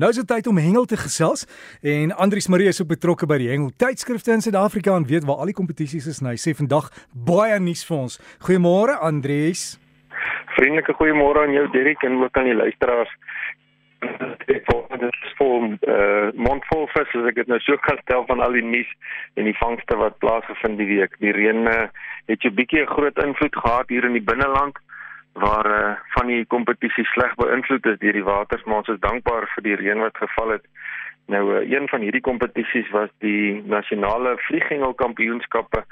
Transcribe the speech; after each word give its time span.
Nou 0.00 0.08
is 0.10 0.16
dit 0.18 0.26
tyd 0.26 0.46
om 0.50 0.56
hengel 0.58 0.88
te 0.90 0.96
gesels 0.98 1.44
en 1.86 2.10
Andrius 2.24 2.48
Marie 2.50 2.66
is 2.66 2.80
ook 2.82 2.88
betrokke 2.90 3.28
by 3.30 3.36
die 3.38 3.46
hengel 3.52 3.68
tydskrifte 3.78 4.32
in 4.34 4.40
Suid-Afrika 4.42 4.96
en 4.98 5.04
weet 5.06 5.22
waar 5.22 5.44
al 5.44 5.52
die 5.52 5.54
kompetisies 5.54 6.08
is. 6.10 6.18
Nou, 6.18 6.32
hy 6.34 6.40
sê 6.42 6.50
vandag 6.58 6.88
baie 7.28 7.60
nuus 7.62 7.84
vir 7.86 7.94
ons. 8.00 8.16
Goeiemôre 8.42 8.96
Andrius. 9.06 9.62
Vriendelike 10.56 10.96
goeiemôre 10.98 11.44
aan 11.44 11.54
jou 11.54 11.62
Derrick 11.76 12.02
en 12.02 12.18
ook 12.24 12.40
aan 12.42 12.50
die 12.50 12.56
luisteraars. 12.58 13.12
Dit 14.50 14.66
is 15.06 15.36
vol 15.38 15.62
uh, 15.76 16.26
mondvol 16.42 16.90
vis 16.96 17.14
as 17.20 17.30
ek 17.30 17.38
dit 17.44 17.54
nou 17.54 17.60
so 17.62 17.78
kan 17.86 18.02
stel 18.02 18.26
van 18.26 18.42
al 18.42 18.58
die 18.58 18.66
nuus 18.66 18.90
en 19.38 19.46
die 19.46 19.54
vangste 19.60 20.00
wat 20.02 20.18
plaasgevind 20.18 20.82
die 20.82 20.90
week. 20.90 21.14
Die 21.22 21.36
reën 21.38 21.70
uh, 21.70 21.86
het 22.26 22.42
so 22.42 22.50
'n 22.50 22.58
bietjie 22.58 22.82
'n 22.82 22.90
groot 22.96 23.22
invloed 23.22 23.62
gehad 23.62 23.94
hier 23.94 24.10
in 24.10 24.18
die 24.18 24.26
binneland 24.26 24.74
waar 25.34 25.66
uh, 25.66 25.94
van 26.14 26.26
die 26.30 26.44
kompetisie 26.46 27.04
sleg 27.10 27.34
beïnvloed 27.40 27.86
is 27.90 27.98
deur 27.98 28.18
die 28.18 28.24
waters, 28.24 28.62
maar 28.64 28.82
ons 28.82 28.92
is 28.94 29.02
dankbaar 29.02 29.48
vir 29.54 29.66
die 29.66 29.76
reën 29.80 30.02
wat 30.02 30.16
geval 30.22 30.56
het. 30.56 30.66
Nou 31.26 31.44
uh, 31.54 31.62
een 31.70 31.88
van 31.88 32.06
hierdie 32.06 32.22
kompetisies 32.22 32.90
was 32.94 33.10
die 33.24 33.62
nasionale 33.66 34.36
vlieghengel 34.46 34.94
kampioenskappe 34.94 35.82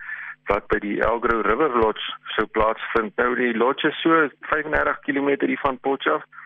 wat 0.50 0.66
by 0.70 0.78
die 0.83 1.00
Elgro 1.00 1.41
River 1.47 1.74
Lodge 1.78 2.14
sou 2.36 2.47
plaasvind. 2.47 3.16
Nou 3.16 3.34
die 3.38 3.55
lodge 3.55 3.88
is 3.88 4.00
so 4.02 4.28
35 4.50 5.02
km 5.06 5.34
van 5.62 5.78
Potchefstroom 5.78 6.41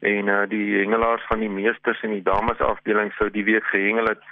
en 0.00 0.28
uh, 0.30 0.42
die 0.48 0.78
hengelaars 0.78 1.24
van 1.26 1.40
die 1.42 1.50
meesters 1.50 2.00
en 2.06 2.12
die 2.14 2.22
dames 2.22 2.60
afdeling 2.62 3.10
sou 3.16 3.30
die 3.34 3.44
week 3.44 3.64
gehengel 3.72 4.06
het 4.06 4.22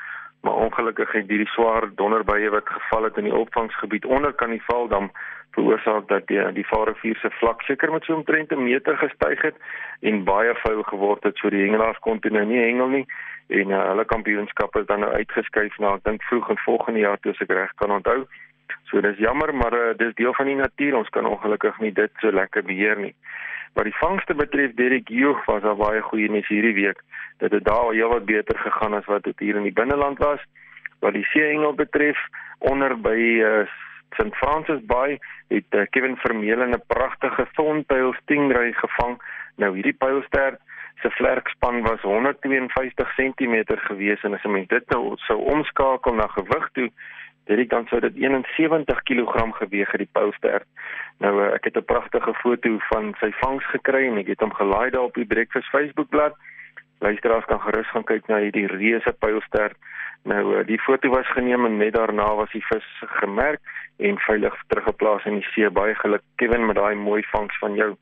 maar 0.41 0.55
ongelukkig 0.67 1.13
het 1.13 1.29
hierdie 1.29 1.53
swaar 1.55 1.89
donderbuie 1.95 2.51
wat 2.51 2.69
geval 2.69 3.05
het 3.05 3.17
in 3.17 3.25
die 3.31 3.35
opvangsgebied 3.35 4.05
onder 4.05 4.33
kan 4.33 4.51
die 4.51 4.63
Valdam 4.67 5.11
veroorsaak 5.57 6.09
dat 6.09 6.27
die 6.27 6.53
die 6.53 6.67
Vaalrivier 6.67 7.17
se 7.17 7.31
vlak 7.41 7.63
seker 7.63 7.93
met 7.93 8.05
so 8.05 8.15
omtrent 8.15 8.53
'n 8.53 8.63
meter 8.63 8.97
gestyg 8.97 9.43
het 9.43 9.57
en 10.01 10.25
baie 10.25 10.55
vuil 10.55 10.83
geword 10.83 11.23
het 11.23 11.37
so 11.37 11.51
die 11.51 11.65
hengelaars 11.65 11.99
kon 11.99 12.21
toe 12.21 12.31
nou 12.31 12.45
nie 12.45 12.61
hengel 12.61 12.89
nie 12.89 13.07
en 13.49 13.71
uh, 13.71 13.83
hulle 13.91 14.05
kampioenskap 14.05 14.77
is 14.77 14.87
dan 14.87 15.01
nou 15.01 15.13
uitgeskuif 15.13 15.79
na 15.79 15.95
ek 15.95 16.05
dink 16.09 16.23
vroeg 16.29 16.51
in 16.51 16.65
volgende 16.65 17.01
jaar 17.05 17.21
toe 17.23 17.35
ek 17.39 17.53
reg 17.55 17.75
kan 17.83 17.95
onthou. 17.95 18.25
So 18.91 19.01
dis 19.01 19.19
jammer 19.23 19.55
maar 19.55 19.75
uh, 19.75 19.95
dis 19.99 20.15
deel 20.19 20.35
van 20.35 20.51
die 20.51 20.59
natuur 20.59 20.97
ons 20.99 21.13
kan 21.15 21.27
ongelukkig 21.27 21.79
nie 21.81 21.93
dit 21.93 22.11
so 22.23 22.31
lekker 22.31 22.67
beheer 22.67 22.99
nie. 22.99 23.15
Wat 23.75 23.85
die 23.85 23.97
vangste 23.99 24.35
betref, 24.35 24.75
Derek 24.75 25.09
Joog 25.09 25.45
was 25.45 25.63
daar 25.63 25.77
baie 25.77 26.01
goeie 26.03 26.31
nuus 26.31 26.49
hierdie 26.49 26.75
week 26.75 27.03
dit 27.39 27.65
daar 27.65 27.93
heel 27.93 28.09
wat 28.09 28.25
beter 28.25 28.59
gegaan 28.59 28.95
as 28.95 29.05
wat 29.05 29.23
dit 29.23 29.39
hier 29.39 29.57
in 29.57 29.63
die 29.63 29.73
binneland 29.73 30.19
was. 30.19 30.41
Wat 30.99 31.13
die 31.13 31.25
seeengel 31.25 31.75
betref, 31.75 32.19
onder 32.59 33.01
by 33.01 33.19
uh, 33.45 33.67
St 34.17 34.35
Francis 34.37 34.85
Bay 34.87 35.19
het 35.49 35.75
uh, 35.75 35.85
Kevin 35.91 36.17
Vermeulen 36.17 36.71
'n 36.71 36.83
pragtige 36.87 37.47
sonpyl 37.53 38.15
stingray 38.23 38.73
gevang. 38.73 39.21
Nou 39.57 39.75
hierdie 39.75 39.93
pylster 39.99 40.57
se 41.03 41.11
vlerkspan 41.11 41.83
was 41.83 42.01
152 42.01 43.15
cm 43.15 43.65
gewees 43.67 44.23
en 44.23 44.35
as 44.35 44.45
mens 44.45 44.69
dit 44.69 44.89
nou 44.89 45.17
sou 45.17 45.39
omskakel 45.39 46.15
na 46.15 46.27
gewig 46.27 46.69
toe, 46.73 46.91
dit 47.55 47.71
dan 47.71 47.87
sou 47.87 48.01
dit 48.01 48.15
71 48.15 49.03
kg 49.03 49.55
geweg 49.59 49.91
het 49.91 50.03
die 50.03 50.11
pylster. 50.13 50.63
Nou 51.23 51.33
uh, 51.41 51.53
ek 51.55 51.65
het 51.65 51.77
'n 51.77 51.85
pragtige 51.85 52.35
foto 52.35 52.79
van 52.91 53.15
sy 53.21 53.31
vangs 53.41 53.65
gekry 53.71 54.07
en 54.07 54.19
ek 54.19 54.27
het 54.27 54.41
hom 54.41 54.55
gelaai 54.55 54.91
daar 54.91 55.09
op 55.09 55.15
die 55.15 55.27
Breakfast 55.27 55.69
Facebookblad. 55.69 56.35
Luisteraars 56.99 57.45
kan 57.45 57.61
gerus 57.61 57.91
gaan 57.91 58.05
kyk 58.05 58.27
na 58.27 58.39
hierdie 58.39 58.67
reuse 58.67 59.13
pylster. 59.19 59.73
Nou 60.25 60.59
eh, 60.59 60.67
die 60.67 60.81
foto 60.81 61.09
was 61.09 61.33
geneem 61.33 61.65
en 61.65 61.77
net 61.77 61.95
daarna 61.95 62.35
was 62.35 62.51
die 62.51 62.65
vis 62.67 62.87
gemerk 63.01 63.61
en 63.99 64.19
veilig 64.19 64.55
teruggeplaas 64.67 65.25
in 65.25 65.35
die 65.35 65.49
see. 65.51 65.71
Baie 65.71 65.95
geluk 65.95 66.23
Kevin 66.37 66.67
met 66.67 66.77
daai 66.77 66.95
mooi 66.95 67.23
vangs 67.31 67.59
van 67.59 67.75
jou. 67.75 67.97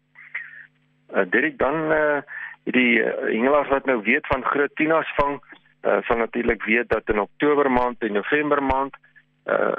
Uh 1.13 1.21
eh, 1.21 1.31
dit 1.31 1.59
dan 1.59 1.93
uh 1.93 2.21
die 2.65 2.99
uh, 2.99 3.13
hengelaars 3.29 3.69
wat 3.69 3.85
nou 3.85 4.03
weet 4.03 4.27
van 4.27 4.45
groot 4.45 4.75
tunas 4.75 5.13
vang, 5.17 5.43
uh 5.85 6.01
sal 6.03 6.17
natuurlik 6.17 6.65
weet 6.65 6.89
dat 6.89 7.09
in 7.09 7.21
Oktober 7.21 7.71
maand 7.71 8.01
en 8.01 8.13
November 8.13 8.63
maand 8.63 8.97
uh 8.97 9.14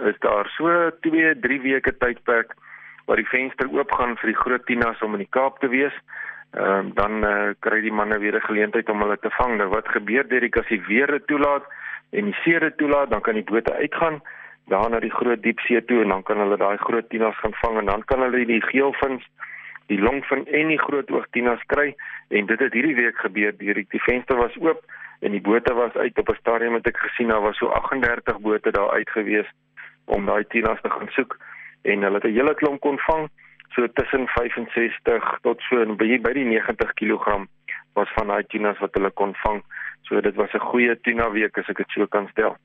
is 0.09 0.19
daar 0.19 0.49
so 0.57 0.89
2, 1.01 1.39
3 1.39 1.61
weke 1.61 1.97
tydperk 1.97 2.53
waar 3.05 3.21
die 3.21 3.29
venster 3.29 3.69
oop 3.69 3.91
gaan 3.91 4.17
vir 4.17 4.31
die 4.33 4.41
groot 4.41 4.65
tunas 4.65 5.01
om 5.01 5.17
in 5.17 5.25
die 5.25 5.33
Kaap 5.37 5.59
te 5.59 5.69
wees. 5.69 5.93
Ehm 6.55 6.89
uh, 6.89 6.93
dan 6.95 7.25
uh, 7.25 7.53
kry 7.59 7.81
die 7.81 7.93
manne 7.93 8.19
weer 8.19 8.35
'n 8.35 8.47
geleentheid 8.49 8.89
om 8.89 9.01
hulle 9.01 9.17
te 9.17 9.29
vang. 9.37 9.57
Nou 9.57 9.69
wat 9.69 9.87
gebeur 9.87 10.25
as 10.59 10.67
die 10.67 10.81
weer 10.87 11.07
dit 11.07 11.27
toelaat 11.27 11.65
en 12.11 12.25
die 12.25 12.37
see 12.43 12.59
dit 12.59 12.77
toelaat, 12.77 13.09
dan 13.09 13.21
kan 13.21 13.33
die 13.33 13.43
bote 13.43 13.73
uitgaan 13.73 14.21
daar 14.67 14.89
na 14.89 14.99
die 14.99 15.13
groot 15.13 15.41
diepsee 15.41 15.85
toe 15.85 16.01
en 16.01 16.09
dan 16.09 16.23
kan 16.23 16.37
hulle 16.37 16.57
daai 16.57 16.77
groot 16.77 17.09
tinas 17.09 17.37
gaan 17.37 17.53
vang 17.53 17.77
en 17.77 17.85
dan 17.85 18.03
kan 18.05 18.21
hulle 18.21 18.45
die 18.45 18.61
geelvins, 18.61 19.23
die 19.87 19.99
longvin 20.01 20.47
en 20.47 20.67
die 20.67 20.79
groot 20.79 21.11
oogtinas 21.11 21.61
kry 21.65 21.95
en 22.29 22.45
dit 22.45 22.59
het 22.59 22.73
hierdie 22.73 22.95
week 22.95 23.17
gebeur. 23.17 23.51
Die 23.57 23.73
die 23.73 24.03
venster 24.07 24.35
was 24.35 24.57
oop 24.57 24.81
en 25.19 25.31
die 25.31 25.41
bote 25.41 25.73
was 25.73 25.93
uit 25.93 26.17
op 26.17 26.29
'n 26.29 26.39
stadium 26.39 26.73
wat 26.73 26.87
ek 26.87 26.97
gesien 26.97 27.27
het, 27.27 27.35
daar 27.35 27.45
was 27.45 27.57
so 27.57 27.67
38 27.67 28.39
bote 28.39 28.71
daar 28.71 28.91
uit 28.91 29.09
gewees 29.09 29.49
om 30.05 30.25
daai 30.25 30.45
tinas 30.47 30.81
te 30.81 30.89
gaan 30.89 31.09
soek 31.09 31.37
en 31.81 32.01
hulle 32.01 32.15
het 32.15 32.23
'n 32.23 32.37
hele 32.37 32.55
klomp 32.55 32.79
kon 32.79 32.99
vang 32.99 33.29
so 33.75 33.87
tussen 33.93 34.27
65 34.27 35.39
tot 35.41 35.61
so 35.69 35.95
by 35.95 36.19
by 36.23 36.33
die 36.33 36.45
90 36.45 36.93
kg 36.93 37.45
was 37.95 38.11
van 38.15 38.31
daai 38.31 38.43
tinas 38.51 38.79
wat 38.83 38.95
hulle 38.97 39.11
kon 39.11 39.33
vang. 39.43 39.63
So 40.07 40.21
dit 40.21 40.35
was 40.35 40.53
'n 40.53 40.67
goeie 40.69 40.95
tuna 41.01 41.29
week 41.31 41.57
as 41.57 41.69
ek 41.69 41.77
dit 41.77 41.89
so 41.89 42.07
kan 42.07 42.27
stel. 42.31 42.57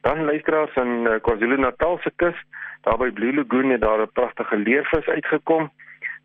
Dan 0.00 0.24
luisteraars 0.24 0.74
in 0.76 1.06
uh, 1.06 1.18
KwaZulu-Natal 1.20 1.98
se 2.02 2.10
kus, 2.16 2.38
daar 2.82 2.98
by 2.98 3.10
Blue 3.10 3.34
Lagoon 3.34 3.70
het 3.70 3.80
daar 3.80 4.00
'n 4.02 4.12
pragtige 4.12 4.56
leervis 4.56 5.06
uitgekom. 5.06 5.70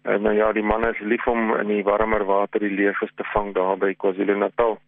En 0.03 0.22
nou 0.22 0.35
ja, 0.35 0.51
die 0.51 0.63
manne 0.63 0.90
is 0.90 1.00
lief 1.00 1.28
om 1.28 1.56
in 1.56 1.68
die 1.68 1.84
warmer 1.84 2.25
water 2.25 2.59
die 2.59 2.75
leervis 2.75 3.12
te 3.16 3.24
vang 3.24 3.53
daar 3.53 3.78
by 3.78 3.94
KwaZulu-Natal. 3.95 4.80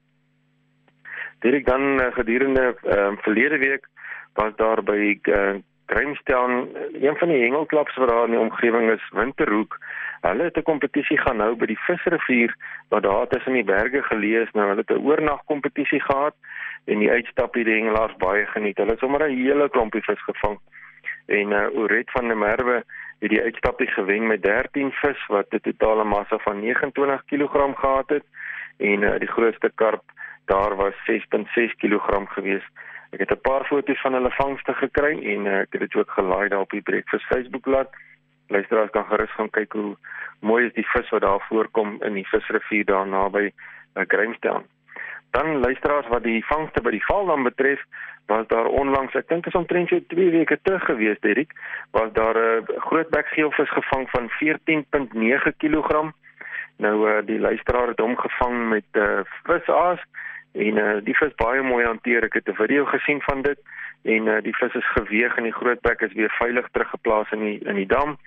Dit 1.40 1.66
dan 1.66 1.81
uh, 2.01 2.13
gedurende 2.13 2.75
uh, 2.84 3.12
verlede 3.18 3.57
week 3.57 3.88
was 4.34 4.56
daar 4.56 4.84
by 4.84 5.19
uh, 5.22 5.56
Grahamstown 5.85 6.68
een 7.01 7.18
van 7.18 7.28
die 7.28 7.41
hengelklubs 7.41 7.96
wat 7.96 8.09
daar 8.09 8.25
in 8.25 8.31
die 8.31 8.40
omgewing 8.40 8.91
is, 8.91 9.09
Winterhoek. 9.13 9.78
Hulle 10.22 10.44
het 10.44 10.57
'n 10.57 10.62
kompetisie 10.62 11.18
gaan 11.18 11.40
hou 11.40 11.56
by 11.56 11.66
die 11.66 11.79
Visrivier 11.79 12.56
wat 12.90 13.03
daar 13.03 13.28
tussen 13.28 13.53
die 13.53 13.63
berge 13.63 14.01
geleë 14.03 14.41
is. 14.41 14.51
Nou 14.51 14.68
hulle 14.68 14.84
het 14.85 14.90
'n 14.90 15.06
oornag 15.06 15.44
kompetisie 15.46 16.01
gehad 16.01 16.35
en 16.85 17.00
die 17.00 17.12
uitstap 17.12 17.53
hier 17.53 17.63
die 17.63 17.75
hengelaars 17.75 18.16
baie 18.16 18.46
geniet. 18.46 18.78
Hulle 18.78 18.91
het 18.91 19.00
sommer 19.00 19.29
'n 19.29 19.35
hele 19.35 19.69
klompie 19.69 20.03
vis 20.03 20.23
gevang. 20.23 20.59
En 21.25 21.52
uh 21.52 21.78
Oret 21.78 22.12
van 22.12 22.28
der 22.28 22.38
Merwe 22.38 22.84
het 23.19 23.29
die 23.29 23.41
uitstapie 23.41 23.88
gewen 23.88 24.28
met 24.28 24.41
13 24.41 24.91
vis 24.91 25.25
wat 25.28 25.46
'n 25.50 25.59
totale 25.59 26.03
massa 26.03 26.38
van 26.38 26.59
29 26.59 27.25
kg 27.25 27.79
gehad 27.79 28.09
het 28.09 28.25
en 28.78 29.02
uh 29.02 29.19
die 29.19 29.34
grootste 29.35 29.72
karp 29.75 30.03
daar 30.45 30.75
was 30.75 30.94
6.6 31.09 31.75
kg 31.81 32.25
gewees. 32.38 32.66
Ek 33.11 33.19
het 33.19 33.31
'n 33.31 33.41
paar 33.41 33.66
foto's 33.66 34.01
van 34.01 34.13
hulle 34.13 34.31
vangste 34.31 34.73
gekry 34.73 35.13
en 35.33 35.45
uh, 35.45 35.59
ek 35.59 35.72
het 35.72 35.81
dit 35.81 35.95
ook 35.95 36.11
gelaai 36.11 36.50
daar 36.50 36.59
op 36.59 36.69
die 36.69 36.81
Breakfast 36.81 37.25
Facebookblad. 37.25 37.89
Luisteraars 38.47 38.89
kan 38.89 39.05
gerus 39.05 39.31
gaan 39.31 39.50
kyk 39.50 39.73
hoe 39.73 39.97
mooi 40.39 40.66
is 40.66 40.73
die 40.73 40.88
vis 40.88 41.09
wat 41.09 41.22
daar 41.22 41.45
voorkom 41.50 42.01
in 42.03 42.13
die 42.13 42.28
visrivier 42.28 42.85
daar 42.85 43.07
naby 43.07 43.45
uh, 43.50 44.03
Grahamstown. 44.07 44.66
Dan 45.31 45.59
luisteraars 45.59 46.07
wat 46.07 46.23
die 46.23 46.45
vangste 46.45 46.81
by 46.81 46.91
die 46.91 47.05
Valdam 47.05 47.44
betref, 47.44 47.81
was 48.25 48.47
daar 48.47 48.66
onlangs, 48.66 49.13
ek 49.13 49.28
dink 49.28 49.45
is 49.45 49.57
omtrent 49.57 49.89
so 49.89 50.00
2 50.13 50.29
weke 50.31 50.59
terug 50.61 50.85
gewees, 50.85 51.19
Derrick, 51.19 51.51
was 51.91 52.13
daar 52.13 52.38
'n 52.38 52.63
uh, 52.69 52.79
grootbek 52.88 53.28
geelvis 53.28 53.69
gevang 53.69 54.09
van 54.09 54.29
14.9 54.29 55.57
kg. 55.57 56.11
Nou 56.78 57.09
uh, 57.09 57.25
die 57.25 57.39
luisteraar 57.39 57.88
het 57.88 58.00
hom 58.00 58.17
gevang 58.17 58.69
met 58.69 58.88
'n 58.94 59.00
uh, 59.00 59.19
visaas 59.44 60.00
en 60.55 60.77
uh, 60.77 60.97
die 61.03 61.16
vis 61.17 61.33
baie 61.35 61.63
mooi 61.63 61.85
hanteer. 61.85 62.23
Ek 62.23 62.39
het 62.39 62.47
'n 62.49 62.55
video 62.55 62.85
gesien 62.85 63.21
van 63.21 63.41
dit 63.41 63.59
en 64.03 64.27
uh, 64.27 64.41
die 64.41 64.55
vis 64.55 64.73
is 64.73 64.91
geweeg 64.95 65.35
en 65.38 65.43
die 65.43 65.57
grootbek 65.59 66.01
is 66.01 66.13
weer 66.13 66.33
veilig 66.39 66.67
teruggeplaas 66.71 67.31
in 67.31 67.39
die 67.39 67.59
in 67.66 67.75
die 67.75 67.88
dam. 67.88 68.17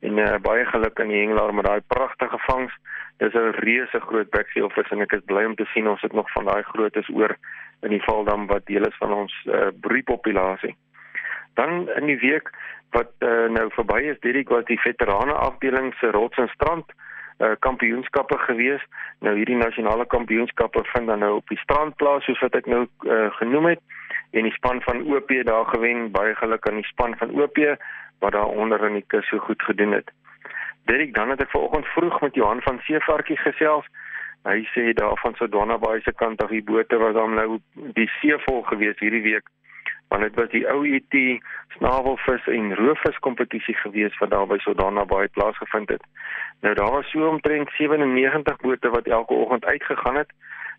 En 0.00 0.18
uh, 0.18 0.36
baie 0.42 0.64
geluk 0.64 1.00
aan 1.00 1.08
die 1.08 1.20
hengelaar 1.20 1.54
met 1.54 1.64
daai 1.64 1.80
pragtige 1.86 2.38
vangs. 2.38 2.74
Dis 3.16 3.34
'n 3.34 3.56
reuse 3.64 4.00
groot 4.00 4.30
bekseelvis 4.30 4.90
en 4.90 5.00
ek 5.00 5.12
is 5.12 5.24
bly 5.24 5.44
om 5.44 5.54
te 5.54 5.64
sien 5.72 5.88
ons 5.88 6.02
het 6.02 6.12
nog 6.12 6.30
van 6.32 6.44
daai 6.44 6.62
grootes 6.62 7.08
oor 7.08 7.36
in 7.82 7.90
die 7.90 8.02
Valdam 8.02 8.46
wat 8.46 8.66
deel 8.66 8.86
is 8.86 8.96
van 8.96 9.12
ons 9.12 9.32
uh, 9.46 9.68
broeipopulasie. 9.80 10.76
Dan 11.54 11.88
in 11.88 12.06
die 12.06 12.18
week 12.18 12.50
wat 12.90 13.12
uh, 13.18 13.48
nou 13.48 13.70
verby 13.72 14.00
is, 14.00 14.20
dit 14.20 14.48
was 14.48 14.64
die 14.64 14.80
veterane 14.80 15.32
afdeling 15.32 15.94
se 15.94 16.10
rots 16.10 16.36
en 16.38 16.48
strand 16.48 16.84
kampioenskappe 17.58 18.38
gewees. 18.38 18.82
Nou 19.24 19.36
hierdie 19.36 19.56
nasionale 19.56 20.06
kampioenskappe 20.06 20.84
vind 20.92 21.06
dan 21.06 21.18
nou 21.24 21.34
op 21.40 21.48
die 21.48 21.58
strand 21.58 21.96
plaas 21.96 22.24
soos 22.24 22.40
wat 22.44 22.54
ek 22.54 22.66
nou 22.66 22.86
uh, 23.08 23.30
genoem 23.38 23.72
het 23.72 23.80
en 24.30 24.46
die 24.46 24.54
span 24.54 24.82
van 24.82 25.02
OP 25.08 25.32
daar 25.44 25.66
gewen. 25.72 26.10
Baie 26.10 26.34
geluk 26.34 26.68
aan 26.68 26.80
die 26.82 26.90
span 26.90 27.16
van 27.16 27.30
OP 27.40 27.58
wat 28.20 28.32
daar 28.32 28.46
onder 28.46 28.84
in 28.86 29.00
die 29.00 29.06
kus 29.06 29.28
so 29.28 29.38
goed 29.38 29.62
gedoen 29.62 29.92
het. 29.92 30.10
Derek, 30.84 31.14
dan 31.14 31.30
het 31.30 31.40
ek 31.40 31.50
vanoggend 31.50 31.86
vroeg 31.86 32.20
met 32.20 32.34
Johan 32.34 32.62
van 32.62 32.78
Seevarkie 32.84 33.36
gesels. 33.36 33.86
Hy 34.48 34.64
sê 34.72 34.92
daar 34.96 35.18
van 35.20 35.34
Sodwana 35.36 35.78
Bay 35.78 36.00
se 36.00 36.12
kant 36.12 36.42
af 36.42 36.52
die 36.52 36.64
bote 36.64 36.96
was 36.96 37.14
dan 37.14 37.34
nou 37.36 37.58
die 37.96 38.08
see 38.20 38.36
vol 38.46 38.62
gewees 38.68 38.98
hierdie 38.98 39.22
week. 39.22 39.48
Want 40.08 40.22
dit 40.22 40.34
was 40.34 40.48
die 40.50 40.66
ou 40.68 40.84
ET 40.84 41.16
snavelvis 41.76 42.46
en 42.46 42.74
roofvis 42.74 43.18
kompetisie 43.18 43.74
gewees 43.74 44.18
wat 44.18 44.30
daar 44.30 44.46
by 44.46 44.58
Sodwana 44.58 45.04
Bay 45.04 45.28
plaasgevind 45.28 45.88
het. 45.88 46.02
Nou 46.60 46.74
daar 46.74 46.90
was 46.90 47.10
so 47.10 47.28
omtrent 47.28 47.70
97 47.78 48.56
bote 48.56 48.90
wat 48.90 49.06
elke 49.06 49.34
oggend 49.34 49.64
uitgegaan 49.64 50.16
het. 50.16 50.32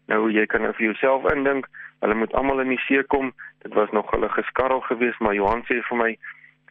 Nou 0.05 0.31
jy 0.31 0.45
kan 0.45 0.61
nou 0.61 0.73
vir 0.73 0.85
jouself 0.85 1.31
indink, 1.31 1.67
hulle 1.99 2.15
moet 2.15 2.33
almal 2.33 2.59
in 2.59 2.73
die 2.73 2.83
see 2.87 3.03
kom. 3.03 3.33
Dit 3.61 3.73
was 3.73 3.91
nog 3.91 4.11
hulle 4.11 4.29
geskarrel 4.29 4.81
geweest, 4.81 5.19
maar 5.19 5.33
Johan 5.33 5.63
sê 5.69 5.81
vir 5.89 5.97
my 5.97 6.11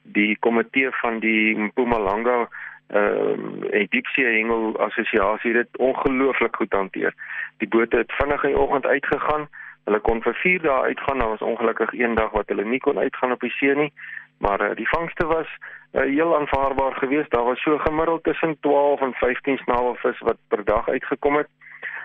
die 0.03 0.37
komitee 0.39 0.91
van 1.03 1.21
die 1.21 1.57
Mpumalanga 1.59 2.49
ehm 2.91 3.65
uh, 3.71 3.85
diepsee 3.89 4.27
hengel 4.27 4.73
assosiasie 4.83 5.53
het 5.55 5.67
dit 5.67 5.77
ongelooflik 5.79 6.57
goed 6.57 6.73
hanteer. 6.73 7.15
Die 7.63 7.69
bote 7.69 7.97
het 7.97 8.13
vinnig 8.19 8.43
in 8.43 8.55
die 8.55 8.59
oggend 8.59 8.87
uitgegaan. 8.87 9.47
Hulle 9.91 10.03
kon 10.07 10.21
vir 10.23 10.37
4 10.39 10.61
dae 10.63 10.83
uitgaan. 10.93 11.19
Daar 11.19 11.33
was 11.35 11.41
ongelukkig 11.43 11.93
een 11.99 12.15
dag 12.15 12.31
wat 12.31 12.49
hulle 12.53 12.65
nie 12.65 12.79
kon 12.79 12.99
uitgaan 12.99 13.33
op 13.35 13.41
die 13.43 13.51
see 13.51 13.75
nie, 13.75 13.93
maar 14.39 14.63
uh, 14.63 14.75
die 14.79 14.87
vangste 14.89 15.27
was 15.27 15.49
uh, 15.51 16.05
heel 16.07 16.37
aanvaarbaar 16.37 16.95
geweest. 17.03 17.31
Daar 17.35 17.49
was 17.49 17.63
so 17.63 17.79
gemiddeld 17.79 18.23
tussen 18.25 18.55
12 18.61 19.01
en 19.01 19.13
15 19.13 19.59
snavelvis 19.65 20.21
wat 20.29 20.39
per 20.49 20.65
dag 20.65 20.89
uitgekom 20.89 21.37
het. 21.43 21.51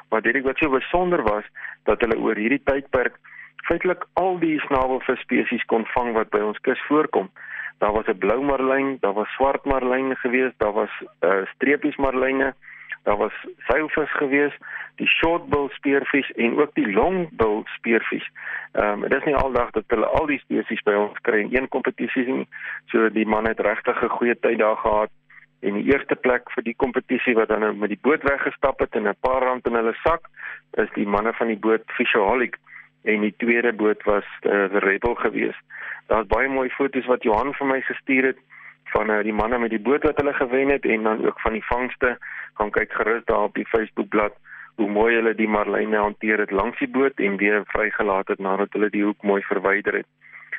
Maar 0.10 0.22
dit 0.22 0.42
wat 0.42 0.58
so 0.58 0.70
besonder 0.70 1.22
was 1.24 1.46
dat 1.84 2.02
hulle 2.02 2.18
oor 2.18 2.42
hierdie 2.42 2.62
tydperk 2.64 3.22
feitelik 3.70 4.08
al 4.14 4.40
die 4.42 4.58
snavelvis 4.66 5.22
spesies 5.22 5.66
kon 5.70 5.86
vang 5.94 6.14
wat 6.18 6.34
by 6.34 6.42
ons 6.42 6.58
kus 6.66 6.82
voorkom. 6.90 7.30
Daar 7.78 7.94
was 7.94 8.08
'n 8.08 8.18
blou 8.18 8.42
marlyn, 8.42 8.98
daar 9.02 9.14
was 9.14 9.30
swart 9.38 9.66
marlyn 9.66 10.16
geweest, 10.18 10.58
daar 10.58 10.74
was 10.74 10.90
uh, 11.22 11.46
streepies 11.54 11.96
marlyne, 11.96 12.54
daar 13.06 13.18
was 13.18 13.34
seilvis 13.68 14.12
geweest, 14.18 14.58
die 15.00 15.08
shortbill 15.08 15.68
speervis 15.78 16.32
en 16.32 16.58
ook 16.58 16.74
die 16.74 16.92
longbill 16.92 17.62
speervis. 17.78 18.30
Ehm 18.72 19.04
um, 19.04 19.10
dit 19.10 19.18
is 19.20 19.28
nie 19.30 19.36
aldag 19.36 19.70
dat 19.78 19.84
hulle 19.88 20.06
al 20.06 20.26
die 20.26 20.40
spesies 20.40 20.82
by 20.88 20.96
ons 21.00 21.20
kry 21.28 21.44
in 21.44 21.54
een 21.56 21.68
kompetisie 21.68 22.26
nie. 22.26 22.48
So 22.94 23.10
die 23.10 23.28
man 23.28 23.48
het 23.48 23.60
regtig 23.60 24.02
'n 24.04 24.18
goeie 24.18 24.40
tyd 24.40 24.60
daar 24.60 24.78
gehad 24.78 25.12
en 25.60 25.74
die 25.74 25.92
eerste 25.92 26.16
plek 26.16 26.52
vir 26.56 26.64
die 26.64 26.76
kompetisie 26.76 27.36
wat 27.36 27.48
dan 27.48 27.60
nou 27.60 27.74
met 27.76 27.90
die 27.90 28.02
boot 28.02 28.24
weggestap 28.24 28.80
het 28.80 28.96
en 28.96 29.08
'n 29.08 29.22
paar 29.22 29.44
rand 29.44 29.68
in 29.68 29.76
hulle 29.76 29.96
sak 30.04 30.30
is 30.72 30.90
die 30.94 31.08
manne 31.08 31.34
van 31.34 31.48
die 31.48 31.62
boot 31.68 31.84
Fishaholic 31.98 32.58
en 33.04 33.22
die 33.22 33.34
tweede 33.38 33.74
boot 33.74 34.04
was 34.04 34.26
uh, 34.42 34.66
Rebel 34.66 35.16
geweest. 35.16 35.62
Daar's 36.08 36.28
baie 36.28 36.48
mooi 36.48 36.70
foto's 36.70 37.06
wat 37.06 37.24
Johan 37.24 37.54
vir 37.54 37.68
my 37.68 37.82
gestuur 37.82 38.24
het 38.24 38.40
van 38.94 39.10
uh, 39.10 39.22
die 39.24 39.34
manne 39.34 39.58
met 39.58 39.70
die 39.70 39.82
boot 39.82 40.04
wat 40.04 40.18
hulle 40.18 40.34
gewen 40.34 40.70
het 40.70 40.86
en 40.86 41.04
dan 41.04 41.26
ook 41.26 41.40
van 41.40 41.54
die 41.54 41.66
vangste. 41.66 42.18
Gaan 42.54 42.72
kyk 42.72 42.92
gerus 42.92 43.24
daar 43.26 43.50
op 43.50 43.54
die 43.54 43.68
Facebook 43.68 44.10
bladsy 44.10 44.54
hoe 44.76 44.90
mooi 44.92 45.16
hulle 45.16 45.36
die 45.36 45.48
marline 45.48 45.98
hanteer 45.98 46.40
het 46.44 46.52
langs 46.52 46.80
die 46.80 46.90
boot 46.92 47.20
en 47.24 47.38
weer 47.38 47.64
vrygelaat 47.72 48.28
het 48.28 48.40
nadat 48.40 48.74
hulle 48.76 48.90
die 48.90 49.04
hoek 49.04 49.22
mooi 49.24 49.42
verwyder 49.48 50.02
het. 50.02 50.08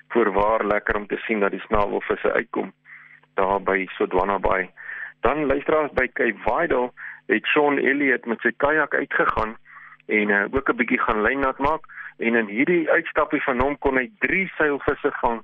Voorwaar 0.09 0.65
lekker 0.65 0.97
om 0.97 1.07
te 1.07 1.17
sien 1.27 1.41
dat 1.41 1.51
die 1.51 1.65
snavelvisse 1.67 2.33
uitkom 2.33 2.73
daar 3.35 3.61
by 3.61 3.85
Sodwana 3.99 4.39
Bay. 4.39 4.71
Dan 5.21 5.47
luisteraars 5.47 5.93
by 5.93 6.09
Cape 6.13 6.41
Vidal 6.45 6.93
het 7.27 7.45
Sean 7.45 7.79
Elliot 7.79 8.27
met 8.27 8.41
sy 8.41 8.55
kajak 8.57 8.95
uitgegaan 8.95 9.57
en 10.07 10.29
uh, 10.29 10.45
ook 10.51 10.69
'n 10.71 10.77
bietjie 10.77 11.01
gaan 11.01 11.23
lynnat 11.23 11.59
maak 11.59 11.85
en 12.19 12.35
in 12.35 12.47
hierdie 12.47 12.91
uitstappie 12.91 13.43
van 13.43 13.61
hom 13.61 13.79
kon 13.79 13.97
hy 13.97 14.09
3 14.19 14.47
seilvisse 14.57 15.13
vang 15.21 15.43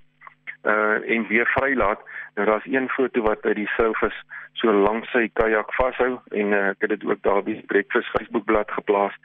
uh 0.64 1.14
en 1.14 1.26
weer 1.26 1.46
vrylaat. 1.46 2.00
Nou 2.34 2.46
daar's 2.46 2.66
een 2.66 2.88
foto 2.88 3.22
wat 3.22 3.42
uit 3.42 3.56
die 3.56 3.70
seilvis 3.76 4.24
so 4.52 4.72
lank 4.72 5.04
sy 5.04 5.28
kajak 5.32 5.72
vashou 5.74 6.18
en 6.30 6.52
uh, 6.52 6.68
ek 6.68 6.84
het 6.84 6.92
dit 6.94 7.04
ook 7.04 7.22
daar 7.22 7.44
die 7.44 7.62
Breakfast 7.66 8.10
Facebook 8.14 8.44
bladsy 8.44 8.72
geplaas. 8.72 9.16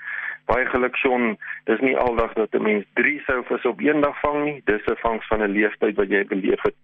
Baie 0.47 0.65
geluk 0.65 0.95
Sean, 0.95 1.35
dis 1.67 1.79
nie 1.83 1.97
aldag 1.97 2.33
dat 2.33 2.53
'n 2.55 2.63
mens 2.63 2.85
3 2.93 3.21
seilvis 3.25 3.65
op 3.65 3.79
een 3.79 4.01
dag 4.01 4.19
vang 4.19 4.43
nie. 4.43 4.61
Dis 4.65 4.85
'n 4.85 4.95
vangs 5.03 5.27
van 5.27 5.43
'n 5.43 5.51
leeftyd 5.51 5.95
wat 5.95 6.09
jy 6.09 6.25
beleef 6.25 6.61
het. 6.61 6.75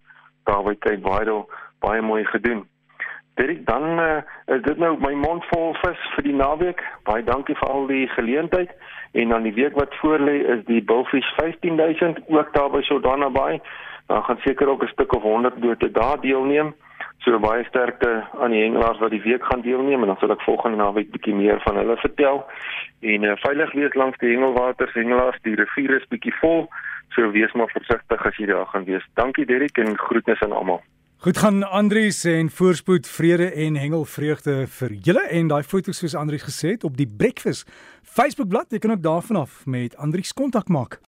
Daar 0.44 0.64
by 0.64 0.76
Cape 0.80 1.02
Vidal 1.02 1.50
baie 1.80 2.02
mooi 2.02 2.26
gedoen. 2.26 2.68
Dit 3.36 3.66
dan 3.66 4.00
uh, 4.00 4.22
is 4.46 4.62
dit 4.62 4.78
nou 4.78 4.98
my 5.00 5.14
mond 5.14 5.46
vol 5.50 5.74
vis 5.74 6.02
vir 6.16 6.24
die 6.24 6.36
naweek. 6.36 6.84
Baie 7.04 7.24
dankie 7.24 7.56
vir 7.56 7.70
al 7.70 7.88
die 7.88 8.08
geleentheid. 8.08 8.70
En 9.12 9.30
dan 9.30 9.44
die 9.44 9.54
week 9.54 9.74
wat 9.74 9.96
voorlê 10.02 10.36
is 10.56 10.66
die 10.66 10.84
Bullfish 10.84 11.30
15000 11.40 12.20
ook 12.28 12.54
daar 12.54 12.70
by 12.70 12.82
Sodana 12.82 13.30
Bay. 13.30 13.62
Dan 14.08 14.24
gaan 14.24 14.38
seker 14.38 14.68
ook 14.68 14.84
'n 14.84 14.88
stuk 14.88 15.14
of 15.14 15.22
100 15.22 15.60
bote 15.60 15.92
daar 15.92 16.22
deelneem. 16.22 16.74
So 17.18 17.40
baie 17.40 17.64
sterkte 17.64 18.24
aan 18.40 18.52
die 18.52 18.64
hengelaars 18.64 19.00
wat 19.00 19.10
die 19.10 19.22
week 19.22 19.46
gaan 19.46 19.62
deelneem 19.62 20.02
en 20.02 20.08
dan 20.08 20.18
sal 20.20 20.32
ek 20.32 20.42
volgende 20.42 20.78
naweek 20.78 21.12
bietjie 21.12 21.36
meer 21.36 21.62
van 21.64 21.76
hulle 21.76 21.96
vertel. 21.98 22.46
En 23.00 23.24
uh, 23.24 23.36
veilig 23.36 23.72
wees 23.74 23.94
langs 23.94 24.18
die 24.18 24.34
hengelwaters, 24.34 24.94
hengelaars, 24.94 25.40
die 25.42 25.56
rivier 25.56 25.96
is 26.00 26.08
bietjie 26.08 26.36
vol. 26.42 26.68
So 27.16 27.32
wees 27.32 27.54
maar 27.54 27.72
versigtig 27.72 28.26
as 28.26 28.38
jy 28.38 28.46
daar 28.46 28.66
gaan 28.66 28.84
wees. 28.84 29.06
Dankie 29.14 29.46
Derrick 29.46 29.78
en 29.78 29.98
groetnis 29.98 30.42
aan 30.42 30.52
almal. 30.52 30.82
Goed 31.24 31.38
gaan 31.38 31.64
Andrius 31.64 32.24
en 32.28 32.50
voorspoed 32.52 33.08
vrede 33.08 33.46
en 33.52 33.76
hengelvreugde 33.80 34.66
vir 34.68 34.96
julle 35.06 35.22
en 35.32 35.48
daai 35.48 35.64
foto's 35.64 36.02
soos 36.04 36.16
Andrius 36.20 36.44
gesê 36.44 36.74
het 36.74 36.84
op 36.84 36.98
die 37.00 37.08
Breakfast 37.08 37.70
Facebook 38.04 38.50
bladsy 38.52 38.82
kan 38.84 38.92
ook 38.92 39.04
daarvan 39.04 39.40
af 39.46 39.62
met 39.66 39.96
Andrius 39.96 40.34
kontak 40.34 40.68
maak. 40.68 41.00